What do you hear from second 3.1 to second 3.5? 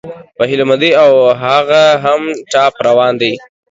دى